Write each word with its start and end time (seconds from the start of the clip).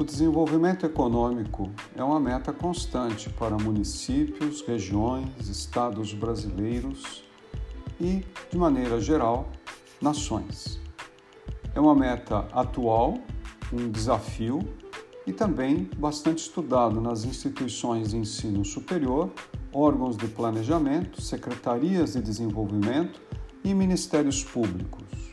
O 0.00 0.04
desenvolvimento 0.04 0.86
econômico 0.86 1.72
é 1.96 2.04
uma 2.04 2.20
meta 2.20 2.52
constante 2.52 3.28
para 3.30 3.58
municípios, 3.58 4.62
regiões, 4.62 5.48
estados 5.48 6.14
brasileiros 6.14 7.24
e, 8.00 8.24
de 8.48 8.56
maneira 8.56 9.00
geral, 9.00 9.48
nações. 10.00 10.78
É 11.74 11.80
uma 11.80 11.96
meta 11.96 12.46
atual, 12.52 13.18
um 13.72 13.90
desafio 13.90 14.60
e 15.26 15.32
também 15.32 15.90
bastante 15.96 16.44
estudado 16.44 17.00
nas 17.00 17.24
instituições 17.24 18.10
de 18.10 18.18
ensino 18.18 18.64
superior, 18.64 19.32
órgãos 19.72 20.16
de 20.16 20.28
planejamento, 20.28 21.20
secretarias 21.20 22.12
de 22.12 22.22
desenvolvimento 22.22 23.20
e 23.64 23.74
ministérios 23.74 24.44
públicos. 24.44 25.27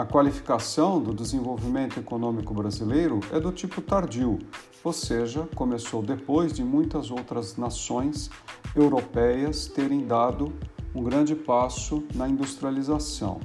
A 0.00 0.06
qualificação 0.06 0.98
do 0.98 1.12
desenvolvimento 1.12 2.00
econômico 2.00 2.54
brasileiro 2.54 3.20
é 3.30 3.38
do 3.38 3.52
tipo 3.52 3.82
tardio, 3.82 4.38
ou 4.82 4.94
seja, 4.94 5.46
começou 5.54 6.02
depois 6.02 6.54
de 6.54 6.64
muitas 6.64 7.10
outras 7.10 7.58
nações 7.58 8.30
europeias 8.74 9.66
terem 9.66 10.06
dado 10.06 10.54
um 10.94 11.02
grande 11.02 11.36
passo 11.36 12.02
na 12.14 12.26
industrialização. 12.26 13.40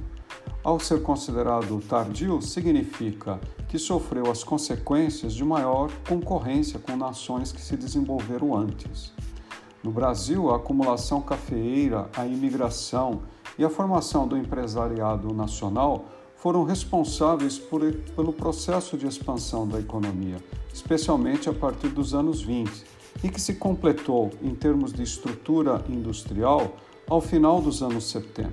Ao 0.64 0.80
ser 0.80 1.02
considerado 1.02 1.78
tardio, 1.86 2.40
significa 2.40 3.38
que 3.68 3.78
sofreu 3.78 4.30
as 4.30 4.42
consequências 4.42 5.34
de 5.34 5.44
maior 5.44 5.90
concorrência 6.08 6.78
com 6.78 6.96
nações 6.96 7.52
que 7.52 7.60
se 7.60 7.76
desenvolveram 7.76 8.56
antes. 8.56 9.12
No 9.84 9.90
Brasil, 9.90 10.50
a 10.50 10.56
acumulação 10.56 11.20
cafeeira, 11.20 12.08
a 12.16 12.24
imigração 12.24 13.20
e 13.58 13.64
a 13.64 13.68
formação 13.68 14.26
do 14.26 14.38
empresariado 14.38 15.34
nacional 15.34 16.06
foram 16.46 16.62
responsáveis 16.62 17.58
por, 17.58 17.80
pelo 18.14 18.32
processo 18.32 18.96
de 18.96 19.04
expansão 19.04 19.66
da 19.66 19.80
economia, 19.80 20.36
especialmente 20.72 21.48
a 21.48 21.52
partir 21.52 21.88
dos 21.88 22.14
anos 22.14 22.40
20, 22.40 22.84
e 23.24 23.28
que 23.28 23.40
se 23.40 23.54
completou 23.54 24.30
em 24.40 24.54
termos 24.54 24.92
de 24.92 25.02
estrutura 25.02 25.84
industrial 25.88 26.76
ao 27.08 27.20
final 27.20 27.60
dos 27.60 27.82
anos 27.82 28.08
70. 28.10 28.52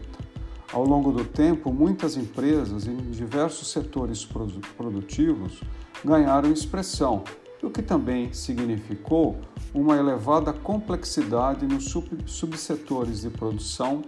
Ao 0.72 0.84
longo 0.84 1.12
do 1.12 1.24
tempo, 1.24 1.72
muitas 1.72 2.18
empresas 2.18 2.88
em 2.88 2.98
diversos 3.12 3.68
setores 3.68 4.28
produtivos 4.76 5.62
ganharam 6.04 6.52
expressão, 6.52 7.24
o 7.62 7.70
que 7.70 7.84
também 7.84 8.34
significou 8.34 9.38
uma 9.72 9.98
elevada 9.98 10.52
complexidade 10.52 11.68
nos 11.68 11.94
subsetores 12.26 13.22
de 13.22 13.30
produção 13.30 14.02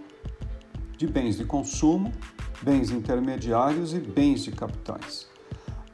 de 0.97 1.05
bens 1.05 1.37
de 1.37 1.45
consumo, 1.45 2.11
bens 2.65 2.89
intermediários 2.89 3.93
e 3.93 3.99
bens 3.99 4.43
de 4.43 4.51
capitais. 4.51 5.27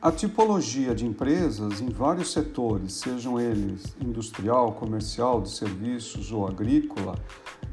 A 0.02 0.10
tipologia 0.10 0.96
de 0.96 1.06
empresas 1.06 1.82
em 1.82 1.90
vários 1.90 2.32
setores, 2.32 2.94
sejam 2.94 3.38
eles 3.38 3.94
industrial, 4.00 4.72
comercial, 4.72 5.42
de 5.42 5.52
serviços 5.52 6.32
ou 6.32 6.48
agrícola, 6.48 7.20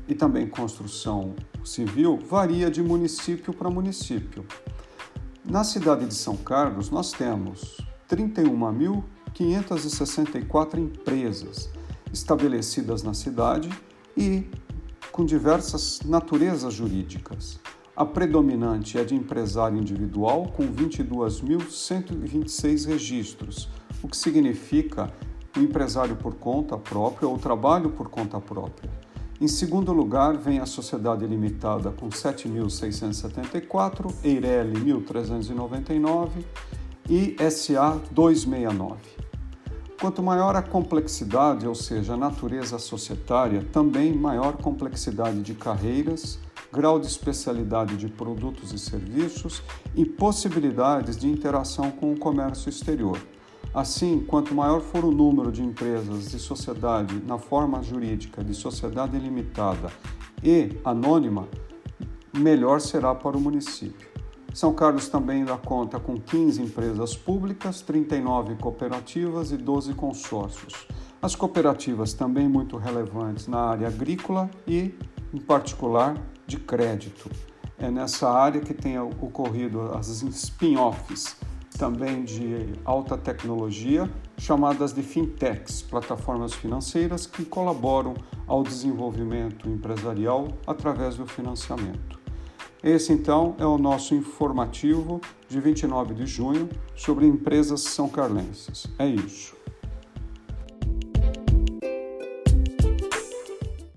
e 0.08 0.14
também 0.14 0.48
construção 0.48 1.36
civil, 1.64 2.18
varia 2.18 2.68
de 2.70 2.82
município 2.82 3.54
para 3.54 3.70
município. 3.70 4.44
Na 5.44 5.62
cidade 5.62 6.04
de 6.04 6.14
São 6.14 6.36
Carlos, 6.36 6.90
nós 6.90 7.12
temos 7.12 7.80
31.564 8.10 10.76
empresas 10.76 11.70
estabelecidas 12.12 13.04
na 13.04 13.14
cidade 13.14 13.70
e 14.16 14.44
com 15.12 15.24
diversas 15.24 16.00
naturezas 16.04 16.74
jurídicas. 16.74 17.60
A 17.98 18.06
predominante 18.06 18.96
é 18.96 19.02
de 19.02 19.16
empresário 19.16 19.76
individual, 19.76 20.52
com 20.56 20.62
22.126 20.68 22.86
registros, 22.86 23.68
o 24.00 24.06
que 24.06 24.16
significa 24.16 25.12
o 25.56 25.60
empresário 25.60 26.14
por 26.14 26.36
conta 26.36 26.78
própria 26.78 27.26
ou 27.26 27.36
trabalho 27.36 27.90
por 27.90 28.08
conta 28.08 28.40
própria. 28.40 28.88
Em 29.40 29.48
segundo 29.48 29.92
lugar, 29.92 30.36
vem 30.36 30.60
a 30.60 30.66
Sociedade 30.66 31.26
Limitada 31.26 31.90
com 31.90 32.08
7.674, 32.08 34.14
Eireli 34.22 34.76
1.399 34.76 36.44
e 37.10 37.34
SA 37.50 38.00
269. 38.12 39.00
Quanto 40.00 40.22
maior 40.22 40.54
a 40.54 40.62
complexidade, 40.62 41.66
ou 41.66 41.74
seja, 41.74 42.14
a 42.14 42.16
natureza 42.16 42.78
societária, 42.78 43.66
também 43.72 44.12
maior 44.12 44.56
complexidade 44.58 45.42
de 45.42 45.54
carreiras, 45.54 46.38
grau 46.72 46.98
de 46.98 47.06
especialidade 47.06 47.96
de 47.96 48.08
produtos 48.08 48.72
e 48.72 48.78
serviços 48.78 49.62
e 49.94 50.04
possibilidades 50.04 51.16
de 51.16 51.28
interação 51.28 51.90
com 51.90 52.12
o 52.12 52.18
comércio 52.18 52.68
exterior. 52.68 53.18
Assim, 53.74 54.24
quanto 54.26 54.54
maior 54.54 54.80
for 54.80 55.04
o 55.04 55.10
número 55.10 55.52
de 55.52 55.62
empresas 55.62 56.30
de 56.30 56.38
sociedade 56.38 57.22
na 57.26 57.38
forma 57.38 57.82
jurídica 57.82 58.42
de 58.42 58.54
sociedade 58.54 59.18
limitada 59.18 59.90
e 60.42 60.76
anônima, 60.84 61.48
melhor 62.36 62.80
será 62.80 63.14
para 63.14 63.36
o 63.36 63.40
município. 63.40 64.08
São 64.54 64.72
Carlos 64.72 65.08
também 65.08 65.44
dá 65.44 65.56
conta 65.56 66.00
com 66.00 66.18
15 66.18 66.62
empresas 66.62 67.14
públicas, 67.14 67.82
39 67.82 68.56
cooperativas 68.56 69.52
e 69.52 69.56
12 69.56 69.94
consórcios. 69.94 70.86
As 71.20 71.34
cooperativas 71.34 72.12
também 72.12 72.48
muito 72.48 72.76
relevantes 72.76 73.46
na 73.46 73.58
área 73.58 73.88
agrícola 73.88 74.50
e, 74.66 74.94
em 75.32 75.38
particular, 75.38 76.16
de 76.46 76.58
crédito. 76.58 77.30
É 77.78 77.90
nessa 77.90 78.28
área 78.28 78.60
que 78.60 78.74
tem 78.74 78.98
ocorrido 78.98 79.92
as 79.94 80.08
spin-offs, 80.08 81.36
também 81.78 82.24
de 82.24 82.72
alta 82.84 83.16
tecnologia, 83.16 84.10
chamadas 84.36 84.92
de 84.92 85.02
fintechs, 85.02 85.80
plataformas 85.82 86.52
financeiras 86.52 87.26
que 87.26 87.44
colaboram 87.44 88.14
ao 88.46 88.62
desenvolvimento 88.62 89.68
empresarial 89.68 90.48
através 90.66 91.16
do 91.16 91.26
financiamento. 91.26 92.18
Esse 92.82 93.12
então 93.12 93.54
é 93.58 93.66
o 93.66 93.76
nosso 93.76 94.14
informativo 94.14 95.20
de 95.48 95.60
29 95.60 96.14
de 96.14 96.26
junho 96.26 96.68
sobre 96.96 97.26
empresas 97.26 97.80
são 97.80 98.08
carlenses. 98.08 98.86
É 98.98 99.06
isso. 99.06 99.57